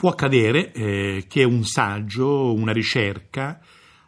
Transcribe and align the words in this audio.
Può 0.00 0.08
accadere 0.08 0.72
eh, 0.72 1.26
che 1.28 1.44
un 1.44 1.62
saggio, 1.66 2.54
una 2.54 2.72
ricerca, 2.72 3.60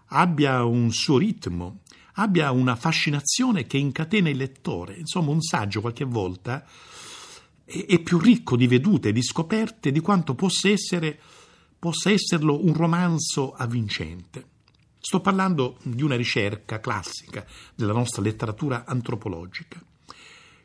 abbia 0.06 0.64
un 0.64 0.90
suo 0.90 1.18
ritmo, 1.18 1.80
abbia 2.14 2.50
una 2.50 2.76
fascinazione 2.76 3.66
che 3.66 3.76
incatena 3.76 4.30
il 4.30 4.38
lettore. 4.38 4.96
Insomma, 4.96 5.32
un 5.32 5.42
saggio 5.42 5.82
qualche 5.82 6.06
volta 6.06 6.64
è, 7.62 7.84
è 7.84 7.98
più 7.98 8.18
ricco 8.18 8.56
di 8.56 8.66
vedute 8.66 9.12
di 9.12 9.22
scoperte 9.22 9.92
di 9.92 10.00
quanto 10.00 10.34
possa, 10.34 10.70
essere, 10.70 11.20
possa 11.78 12.10
esserlo 12.10 12.64
un 12.64 12.72
romanzo 12.72 13.52
avvincente. 13.52 14.46
Sto 14.98 15.20
parlando 15.20 15.76
di 15.82 16.02
una 16.02 16.16
ricerca 16.16 16.80
classica 16.80 17.44
della 17.74 17.92
nostra 17.92 18.22
letteratura 18.22 18.86
antropologica. 18.86 19.91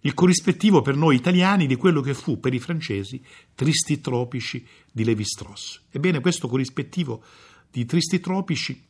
Il 0.08 0.14
corrispettivo 0.14 0.82
per 0.82 0.96
noi 0.96 1.18
italiani 1.18 1.68
di 1.68 1.76
quello 1.76 2.00
che 2.00 2.14
fu 2.14 2.39
per 2.39 2.54
i 2.54 2.60
francesi 2.60 3.21
Tristi 3.54 4.00
tropici 4.00 4.66
di 4.89 5.04
Levi-Strauss. 5.04 5.82
Ebbene, 5.92 6.21
questo 6.21 6.48
corrispettivo 6.48 7.21
di 7.70 7.83
Tristi 7.83 8.21
tropici 8.21 8.86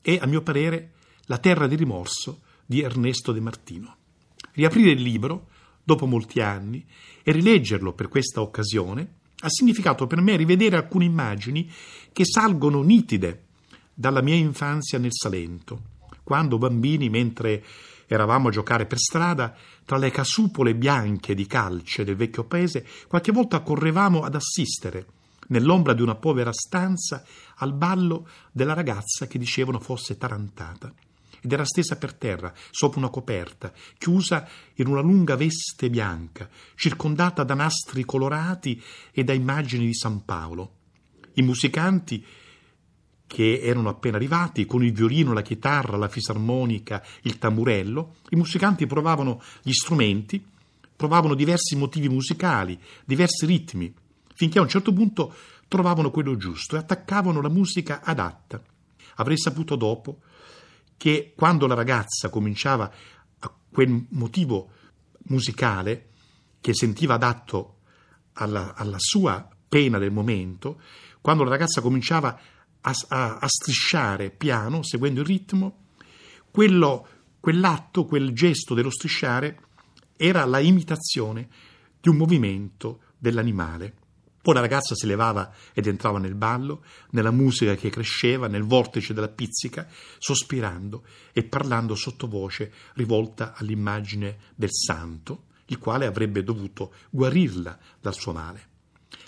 è, 0.00 0.16
a 0.20 0.26
mio 0.26 0.42
parere, 0.42 0.92
La 1.24 1.38
terra 1.38 1.66
di 1.66 1.74
rimorso 1.74 2.42
di 2.64 2.80
Ernesto 2.80 3.32
De 3.32 3.40
Martino. 3.40 3.96
Riaprire 4.52 4.92
il 4.92 5.02
libro, 5.02 5.48
dopo 5.82 6.06
molti 6.06 6.40
anni, 6.40 6.86
e 7.24 7.32
rileggerlo 7.32 7.92
per 7.92 8.06
questa 8.06 8.40
occasione 8.40 9.14
ha 9.40 9.48
significato 9.48 10.06
per 10.06 10.20
me 10.20 10.36
rivedere 10.36 10.76
alcune 10.76 11.06
immagini 11.06 11.68
che 12.12 12.24
salgono 12.24 12.82
nitide 12.82 13.46
dalla 13.92 14.22
mia 14.22 14.36
infanzia 14.36 15.00
nel 15.00 15.12
Salento, 15.12 15.82
quando 16.22 16.56
bambini, 16.56 17.08
mentre 17.08 17.64
eravamo 18.06 18.48
a 18.48 18.50
giocare 18.50 18.86
per 18.86 18.98
strada, 18.98 19.54
tra 19.84 19.96
le 19.96 20.10
casupole 20.10 20.74
bianche 20.74 21.34
di 21.34 21.46
calce 21.46 22.04
del 22.04 22.16
vecchio 22.16 22.44
paese, 22.44 22.86
qualche 23.06 23.32
volta 23.32 23.60
correvamo 23.60 24.22
ad 24.22 24.34
assistere, 24.34 25.06
nell'ombra 25.48 25.92
di 25.92 26.02
una 26.02 26.14
povera 26.14 26.52
stanza, 26.52 27.24
al 27.56 27.72
ballo 27.72 28.28
della 28.52 28.74
ragazza 28.74 29.26
che 29.26 29.38
dicevano 29.38 29.80
fosse 29.80 30.16
tarantata 30.16 30.92
ed 31.46 31.52
era 31.52 31.64
stesa 31.64 31.96
per 31.96 32.14
terra, 32.14 32.52
sopra 32.70 32.98
una 32.98 33.08
coperta, 33.08 33.72
chiusa 33.98 34.48
in 34.74 34.88
una 34.88 35.00
lunga 35.00 35.36
veste 35.36 35.88
bianca, 35.88 36.48
circondata 36.74 37.44
da 37.44 37.54
nastri 37.54 38.04
colorati 38.04 38.82
e 39.12 39.22
da 39.22 39.32
immagini 39.32 39.86
di 39.86 39.94
San 39.94 40.24
Paolo. 40.24 40.72
I 41.34 41.42
musicanti 41.42 42.24
che 43.26 43.60
erano 43.60 43.88
appena 43.88 44.16
arrivati, 44.16 44.66
con 44.66 44.84
il 44.84 44.92
violino, 44.92 45.32
la 45.32 45.42
chitarra, 45.42 45.96
la 45.96 46.08
fisarmonica, 46.08 47.02
il 47.22 47.38
tamburello, 47.38 48.16
i 48.30 48.36
musicanti 48.36 48.86
provavano 48.86 49.42
gli 49.62 49.72
strumenti, 49.72 50.44
provavano 50.94 51.34
diversi 51.34 51.76
motivi 51.76 52.08
musicali, 52.08 52.78
diversi 53.04 53.44
ritmi, 53.46 53.92
finché 54.34 54.58
a 54.58 54.62
un 54.62 54.68
certo 54.68 54.92
punto 54.92 55.34
trovavano 55.68 56.10
quello 56.10 56.36
giusto 56.36 56.76
e 56.76 56.78
attaccavano 56.78 57.40
la 57.40 57.48
musica 57.48 58.00
adatta. 58.02 58.62
Avrei 59.16 59.38
saputo 59.38 59.76
dopo 59.76 60.20
che 60.96 61.32
quando 61.36 61.66
la 61.66 61.74
ragazza 61.74 62.28
cominciava 62.30 62.90
a 63.40 63.54
quel 63.70 64.06
motivo 64.10 64.70
musicale 65.28 66.10
che 66.60 66.74
sentiva 66.74 67.14
adatto 67.14 67.78
alla, 68.34 68.74
alla 68.74 68.98
sua 68.98 69.48
pena 69.68 69.98
del 69.98 70.12
momento, 70.12 70.80
quando 71.20 71.44
la 71.44 71.50
ragazza 71.50 71.80
cominciava 71.80 72.28
a, 72.28 72.40
a, 73.08 73.38
a 73.38 73.48
strisciare 73.48 74.30
piano, 74.30 74.82
seguendo 74.82 75.20
il 75.20 75.26
ritmo, 75.26 75.84
quello, 76.50 77.06
quell'atto, 77.40 78.04
quel 78.04 78.32
gesto 78.32 78.74
dello 78.74 78.90
strisciare 78.90 79.60
era 80.16 80.44
la 80.44 80.60
imitazione 80.60 81.48
di 82.00 82.08
un 82.08 82.16
movimento 82.16 83.00
dell'animale. 83.18 83.94
Poi 84.40 84.54
la 84.54 84.60
ragazza 84.60 84.94
si 84.94 85.06
levava 85.06 85.52
ed 85.72 85.88
entrava 85.88 86.20
nel 86.20 86.36
ballo, 86.36 86.84
nella 87.10 87.32
musica 87.32 87.74
che 87.74 87.90
cresceva, 87.90 88.46
nel 88.46 88.62
vortice 88.62 89.12
della 89.12 89.28
pizzica, 89.28 89.88
sospirando 90.18 91.04
e 91.32 91.42
parlando 91.42 91.96
sottovoce, 91.96 92.72
rivolta 92.94 93.54
all'immagine 93.56 94.38
del 94.54 94.70
santo, 94.70 95.46
il 95.66 95.78
quale 95.78 96.06
avrebbe 96.06 96.44
dovuto 96.44 96.92
guarirla 97.10 97.76
dal 98.00 98.14
suo 98.14 98.32
male. 98.32 98.74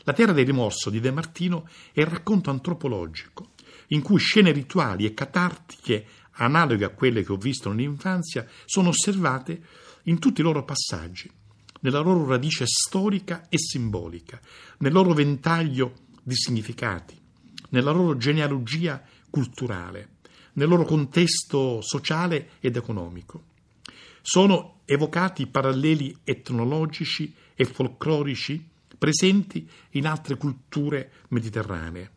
La 0.08 0.14
terra 0.14 0.32
del 0.32 0.46
rimorso 0.46 0.88
di 0.88 1.00
De 1.00 1.10
Martino 1.10 1.68
è 1.92 2.00
il 2.00 2.06
racconto 2.06 2.48
antropologico, 2.48 3.50
in 3.88 4.00
cui 4.00 4.18
scene 4.18 4.52
rituali 4.52 5.04
e 5.04 5.12
catartiche 5.12 6.06
analoghe 6.36 6.86
a 6.86 6.88
quelle 6.88 7.22
che 7.22 7.32
ho 7.32 7.36
visto 7.36 7.68
nell'infanzia 7.68 8.46
sono 8.64 8.88
osservate 8.88 9.60
in 10.04 10.18
tutti 10.18 10.40
i 10.40 10.44
loro 10.44 10.64
passaggi 10.64 11.30
nella 11.80 12.00
loro 12.00 12.24
radice 12.24 12.64
storica 12.66 13.48
e 13.50 13.58
simbolica, 13.58 14.40
nel 14.78 14.92
loro 14.92 15.12
ventaglio 15.12 15.92
di 16.22 16.34
significati, 16.34 17.14
nella 17.68 17.90
loro 17.90 18.16
genealogia 18.16 19.04
culturale, 19.28 20.12
nel 20.54 20.68
loro 20.68 20.84
contesto 20.84 21.82
sociale 21.82 22.52
ed 22.60 22.76
economico. 22.76 23.42
Sono 24.22 24.80
evocati 24.86 25.46
paralleli 25.46 26.16
etnologici 26.24 27.34
e 27.54 27.66
folclorici 27.66 28.76
presenti 28.98 29.68
in 29.90 30.06
altre 30.06 30.36
culture 30.36 31.10
mediterranee. 31.28 32.10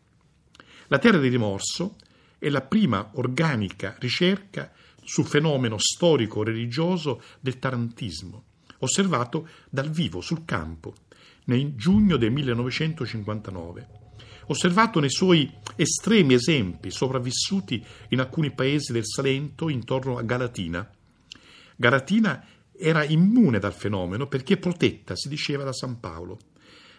La 0.88 0.98
terra 0.98 1.18
di 1.18 1.28
rimorso 1.28 1.96
è 2.38 2.48
la 2.48 2.62
prima 2.62 3.12
organica 3.14 3.96
ricerca 3.98 4.72
sul 5.04 5.24
fenomeno 5.24 5.76
storico-religioso 5.78 7.22
del 7.40 7.58
tarantismo 7.58 8.44
osservato 8.82 9.48
dal 9.70 9.90
vivo 9.90 10.20
sul 10.20 10.44
campo 10.44 10.94
nel 11.44 11.74
giugno 11.74 12.16
del 12.16 12.30
1959, 12.30 13.88
osservato 14.46 15.00
nei 15.00 15.10
suoi 15.10 15.50
estremi 15.76 16.34
esempi 16.34 16.90
sopravvissuti 16.90 17.84
in 18.08 18.20
alcuni 18.20 18.52
paesi 18.52 18.92
del 18.92 19.06
Salento 19.06 19.68
intorno 19.68 20.18
a 20.18 20.22
Galatina. 20.22 20.88
Galatina 21.74 22.44
era 22.76 23.04
immune 23.04 23.58
dal 23.58 23.72
fenomeno 23.72 24.26
perché 24.26 24.56
protetta, 24.56 25.16
si 25.16 25.28
diceva, 25.28 25.64
da 25.64 25.72
San 25.72 25.98
Paolo. 25.98 26.38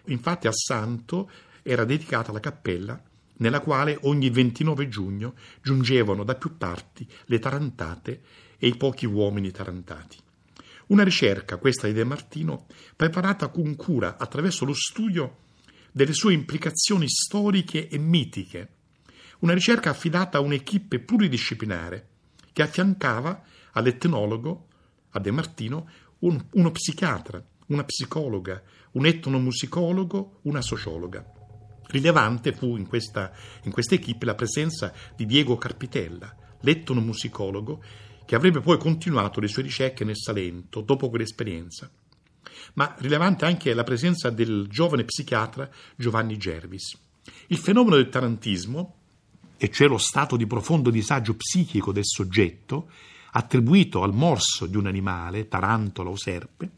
Infatti 0.06 0.48
al 0.48 0.56
santo 0.56 1.30
era 1.62 1.86
dedicata 1.86 2.32
la 2.32 2.40
cappella 2.40 3.02
nella 3.38 3.62
quale 3.62 3.98
ogni 4.02 4.30
29 4.30 4.88
giugno 4.88 5.34
giungevano 5.62 6.24
da 6.24 6.36
più 6.36 6.58
parti 6.58 7.08
le 7.26 7.40
tarantate 7.40 8.22
e 8.58 8.68
i 8.68 8.78
pochi 8.78 9.06
uomini 9.06 9.52
tarantati. 9.52 10.18
Una 10.88 11.04
ricerca, 11.04 11.58
questa 11.58 11.88
di 11.88 11.94
De 11.94 12.04
Martino, 12.04 12.68
preparata 12.96 13.48
con 13.48 13.76
cura 13.76 14.18
attraverso 14.18 14.66
lo 14.66 14.74
studio 14.74 15.38
delle 15.92 16.14
sue 16.14 16.34
implicazioni 16.34 17.08
storiche 17.08 17.88
e 17.88 17.98
mitiche. 17.98 18.70
Una 19.40 19.54
ricerca 19.54 19.90
affidata 19.90 20.38
a 20.38 20.42
un'equipe 20.42 21.00
pluridisciplinare 21.00 22.08
che 22.52 22.62
affiancava 22.62 23.44
all'etnologo, 23.72 24.68
a 25.12 25.20
De 25.20 25.32
Martino, 25.32 25.90
un, 26.20 26.44
uno 26.52 26.72
psichiatra, 26.72 27.44
una 27.68 27.84
psicologa, 27.84 28.62
un 28.92 29.06
etnomusicologo, 29.06 30.40
una 30.44 30.62
sociologa. 30.62 31.26
Rilevante 31.88 32.54
fu 32.54 32.76
in 32.78 32.88
questa, 32.88 33.32
in 33.64 33.72
questa 33.72 33.96
equipe 33.96 34.26
la 34.26 34.36
presenza 34.36 34.94
di 35.16 35.26
Diego 35.26 35.58
Carpitella, 35.58 36.36
l'etnomusicologo, 36.62 37.84
che 38.26 38.36
avrebbe 38.36 38.62
poi 38.62 38.78
continuato 38.78 39.40
le 39.40 39.48
sue 39.48 39.64
ricerche 39.64 40.04
nel 40.04 40.18
Salento 40.18 40.82
dopo 40.82 41.10
quell'esperienza. 41.10 41.90
Ma 42.76 42.96
rilevante 43.00 43.46
anche 43.46 43.74
la 43.74 43.84
presenza 43.84 44.30
del 44.30 44.68
giovane 44.70 45.04
psichiatra 45.04 45.70
Giovanni 45.96 46.38
Gervis. 46.38 46.98
Il 47.48 47.58
fenomeno 47.58 47.96
del 47.96 48.10
tarantismo, 48.10 48.96
e 49.58 49.70
cioè 49.70 49.88
lo 49.88 49.98
stato 49.98 50.36
di 50.36 50.48
profondo 50.48 50.90
disagio 50.90 51.36
psichico 51.36 51.92
del 51.92 52.06
soggetto, 52.06 52.90
attribuito 53.32 54.04
al 54.04 54.14
morso 54.14 54.66
di 54.66 54.78
un 54.78 54.88
animale, 54.88 55.48
tarantola 55.48 56.10
o 56.10 56.16
serpe, 56.16 56.70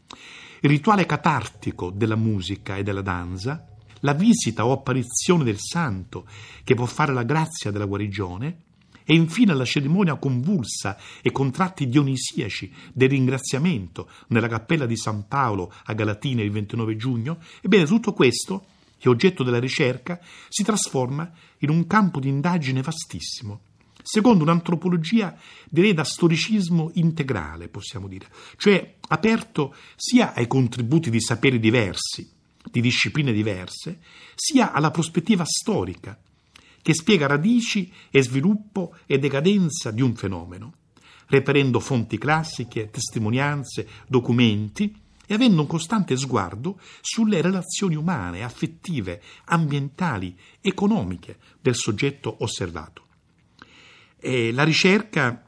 il 0.60 0.70
rituale 0.70 1.06
catartico 1.06 1.90
della 1.90 2.16
musica 2.16 2.76
e 2.76 2.82
della 2.82 3.02
danza, 3.02 3.66
la 4.00 4.12
visita 4.12 4.66
o 4.66 4.72
apparizione 4.72 5.44
del 5.44 5.58
santo 5.58 6.26
che 6.64 6.74
può 6.74 6.86
fare 6.86 7.12
la 7.12 7.22
grazia 7.22 7.70
della 7.70 7.86
guarigione, 7.86 8.64
e 9.08 9.14
infine 9.14 9.54
la 9.54 9.64
cerimonia 9.64 10.16
convulsa 10.16 10.98
e 11.22 11.30
con 11.30 11.52
tratti 11.52 11.88
dionisiaci 11.88 12.72
del 12.92 13.08
ringraziamento 13.08 14.10
nella 14.28 14.48
cappella 14.48 14.84
di 14.84 14.96
San 14.96 15.28
Paolo 15.28 15.72
a 15.84 15.92
Galatina 15.92 16.42
il 16.42 16.50
29 16.50 16.96
giugno, 16.96 17.38
ebbene 17.62 17.86
tutto 17.86 18.12
questo, 18.12 18.66
che 18.98 19.06
è 19.06 19.08
oggetto 19.08 19.44
della 19.44 19.60
ricerca, 19.60 20.18
si 20.48 20.64
trasforma 20.64 21.30
in 21.58 21.70
un 21.70 21.86
campo 21.86 22.18
di 22.18 22.28
indagine 22.28 22.82
vastissimo, 22.82 23.60
secondo 24.06 24.44
un'antropologia 24.44 25.36
direi 25.68 25.92
da 25.92 26.04
storicismo 26.04 26.92
integrale, 26.94 27.68
possiamo 27.68 28.06
dire, 28.06 28.28
cioè 28.56 28.98
aperto 29.08 29.74
sia 29.96 30.32
ai 30.32 30.46
contributi 30.46 31.10
di 31.10 31.20
saperi 31.20 31.58
diversi, 31.58 32.30
di 32.70 32.80
discipline 32.80 33.32
diverse, 33.32 33.98
sia 34.36 34.70
alla 34.70 34.92
prospettiva 34.92 35.44
storica, 35.44 36.16
che 36.80 36.94
spiega 36.94 37.26
radici 37.26 37.92
e 38.08 38.22
sviluppo 38.22 38.94
e 39.06 39.18
decadenza 39.18 39.90
di 39.90 40.02
un 40.02 40.14
fenomeno, 40.14 40.74
reperendo 41.26 41.80
fonti 41.80 42.16
classiche, 42.16 42.90
testimonianze, 42.90 43.88
documenti 44.06 44.94
e 45.26 45.34
avendo 45.34 45.62
un 45.62 45.66
costante 45.66 46.16
sguardo 46.16 46.78
sulle 47.00 47.40
relazioni 47.40 47.96
umane, 47.96 48.44
affettive, 48.44 49.20
ambientali, 49.46 50.38
economiche 50.60 51.38
del 51.60 51.74
soggetto 51.74 52.36
osservato. 52.38 53.05
E 54.18 54.52
la 54.52 54.64
ricerca, 54.64 55.44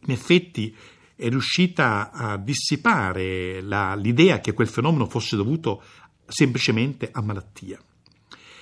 in 0.00 0.10
effetti, 0.10 0.74
è 1.16 1.28
riuscita 1.28 2.10
a 2.10 2.36
dissipare 2.36 3.62
la, 3.62 3.94
l'idea 3.94 4.40
che 4.40 4.52
quel 4.52 4.68
fenomeno 4.68 5.06
fosse 5.06 5.36
dovuto 5.36 5.82
semplicemente 6.26 7.08
a 7.10 7.22
malattia. 7.22 7.80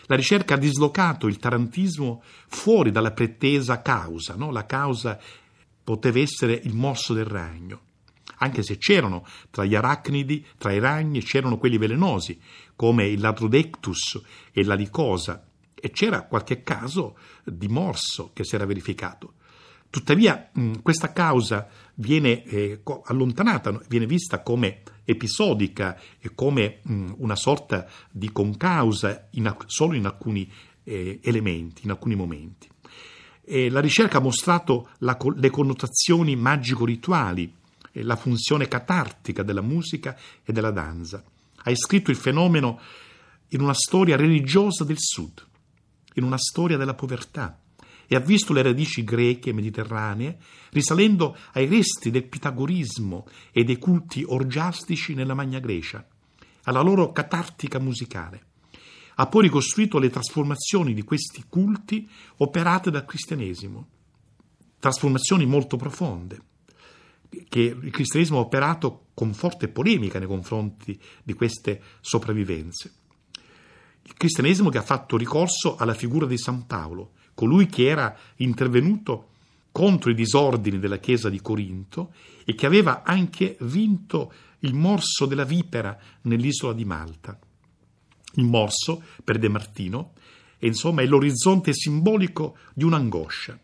La 0.06 0.16
ricerca 0.16 0.54
ha 0.54 0.58
dislocato 0.58 1.26
il 1.26 1.38
tarantismo 1.38 2.22
fuori 2.46 2.90
dalla 2.90 3.12
pretesa 3.12 3.80
causa, 3.80 4.34
no? 4.36 4.50
la 4.50 4.66
causa 4.66 5.18
poteva 5.82 6.18
essere 6.18 6.60
il 6.62 6.74
morso 6.74 7.14
del 7.14 7.24
ragno, 7.24 7.80
anche 8.38 8.62
se 8.62 8.76
c'erano 8.76 9.26
tra 9.50 9.64
gli 9.64 9.74
arachnidi, 9.74 10.44
tra 10.58 10.72
i 10.72 10.78
ragni, 10.78 11.22
c'erano 11.22 11.58
quelli 11.58 11.78
velenosi, 11.78 12.38
come 12.76 13.06
il 13.06 13.20
ladrodectus 13.20 14.20
e 14.52 14.64
la 14.64 14.74
licosa, 14.74 15.42
e 15.84 15.90
c'era 15.90 16.22
qualche 16.22 16.62
caso 16.62 17.18
di 17.44 17.68
morso 17.68 18.30
che 18.32 18.42
si 18.42 18.54
era 18.54 18.64
verificato. 18.64 19.34
Tuttavia 19.90 20.50
questa 20.80 21.12
causa 21.12 21.68
viene 21.96 22.42
eh, 22.44 22.80
allontanata, 23.04 23.78
viene 23.86 24.06
vista 24.06 24.40
come 24.40 24.80
episodica 25.04 26.00
e 26.18 26.30
come 26.34 26.80
una 27.18 27.36
sorta 27.36 27.86
di 28.10 28.32
concausa 28.32 29.28
in, 29.32 29.54
solo 29.66 29.94
in 29.94 30.06
alcuni 30.06 30.50
eh, 30.84 31.20
elementi, 31.22 31.82
in 31.84 31.90
alcuni 31.90 32.14
momenti. 32.14 32.66
E 33.44 33.68
la 33.68 33.80
ricerca 33.80 34.16
ha 34.16 34.22
mostrato 34.22 34.88
la, 35.00 35.18
le 35.36 35.50
connotazioni 35.50 36.34
magico-rituali, 36.34 37.54
e 37.92 38.02
la 38.02 38.16
funzione 38.16 38.68
catartica 38.68 39.42
della 39.42 39.60
musica 39.60 40.16
e 40.42 40.50
della 40.50 40.70
danza. 40.70 41.22
Ha 41.56 41.70
iscritto 41.70 42.10
il 42.10 42.16
fenomeno 42.16 42.80
in 43.48 43.60
una 43.60 43.74
storia 43.74 44.16
religiosa 44.16 44.82
del 44.82 44.98
Sud, 44.98 45.52
in 46.14 46.24
una 46.24 46.38
storia 46.38 46.76
della 46.76 46.94
povertà, 46.94 47.58
e 48.06 48.16
ha 48.16 48.20
visto 48.20 48.52
le 48.52 48.62
radici 48.62 49.02
greche 49.02 49.50
e 49.50 49.52
mediterranee 49.52 50.38
risalendo 50.70 51.36
ai 51.52 51.66
resti 51.66 52.10
del 52.10 52.24
pitagorismo 52.24 53.26
e 53.50 53.64
dei 53.64 53.78
culti 53.78 54.22
orgiastici 54.26 55.14
nella 55.14 55.34
Magna 55.34 55.58
Grecia, 55.58 56.06
alla 56.64 56.82
loro 56.82 57.12
catartica 57.12 57.78
musicale. 57.78 58.46
Ha 59.16 59.26
poi 59.26 59.42
ricostruito 59.42 59.98
le 59.98 60.10
trasformazioni 60.10 60.92
di 60.92 61.02
questi 61.02 61.44
culti 61.48 62.08
operate 62.38 62.90
dal 62.90 63.04
cristianesimo, 63.04 63.88
trasformazioni 64.78 65.46
molto 65.46 65.76
profonde, 65.76 66.40
che 67.48 67.60
il 67.60 67.90
cristianesimo 67.90 68.38
ha 68.38 68.42
operato 68.42 69.06
con 69.14 69.32
forte 69.32 69.68
polemica 69.68 70.18
nei 70.18 70.28
confronti 70.28 71.00
di 71.22 71.32
queste 71.32 71.80
sopravvivenze. 72.00 72.92
Il 74.06 74.14
cristianesimo 74.14 74.68
che 74.68 74.78
ha 74.78 74.82
fatto 74.82 75.16
ricorso 75.16 75.76
alla 75.76 75.94
figura 75.94 76.26
di 76.26 76.38
San 76.38 76.66
Paolo, 76.66 77.12
colui 77.34 77.66
che 77.66 77.86
era 77.86 78.16
intervenuto 78.36 79.30
contro 79.72 80.10
i 80.10 80.14
disordini 80.14 80.78
della 80.78 80.98
chiesa 80.98 81.28
di 81.28 81.40
Corinto 81.40 82.12
e 82.44 82.54
che 82.54 82.66
aveva 82.66 83.02
anche 83.02 83.56
vinto 83.62 84.32
il 84.60 84.74
morso 84.74 85.26
della 85.26 85.44
vipera 85.44 85.98
nell'isola 86.22 86.72
di 86.72 86.84
Malta. 86.84 87.38
Il 88.34 88.44
morso, 88.44 89.02
per 89.22 89.38
De 89.38 89.48
Martino, 89.48 90.12
è, 90.58 90.66
insomma, 90.66 91.02
è 91.02 91.06
l'orizzonte 91.06 91.72
simbolico 91.72 92.56
di 92.72 92.84
un'angoscia, 92.84 93.58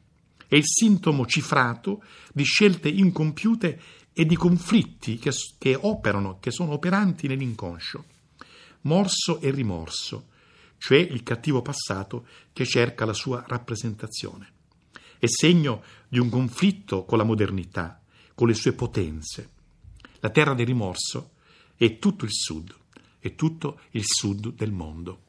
è 0.48 0.56
il 0.56 0.66
sintomo 0.66 1.26
cifrato 1.26 2.02
di 2.32 2.42
scelte 2.42 2.88
incompiute 2.88 3.80
e 4.12 4.26
di 4.26 4.36
conflitti 4.36 5.16
che, 5.16 5.30
che 5.58 5.78
operano, 5.80 6.38
che 6.40 6.50
sono 6.50 6.72
operanti 6.72 7.28
nell'inconscio. 7.28 8.04
Morso 8.82 9.40
e 9.40 9.50
rimorso, 9.50 10.29
cioè 10.80 10.98
il 10.98 11.22
cattivo 11.22 11.60
passato 11.60 12.26
che 12.54 12.64
cerca 12.64 13.04
la 13.04 13.12
sua 13.12 13.44
rappresentazione. 13.46 14.52
È 15.18 15.26
segno 15.26 15.82
di 16.08 16.18
un 16.18 16.30
conflitto 16.30 17.04
con 17.04 17.18
la 17.18 17.24
modernità, 17.24 18.00
con 18.34 18.48
le 18.48 18.54
sue 18.54 18.72
potenze. 18.72 19.50
La 20.20 20.30
terra 20.30 20.54
del 20.54 20.64
rimorso 20.64 21.32
è 21.76 21.98
tutto 21.98 22.24
il 22.24 22.32
sud, 22.32 22.74
è 23.18 23.34
tutto 23.34 23.80
il 23.90 24.04
sud 24.06 24.54
del 24.54 24.72
mondo. 24.72 25.24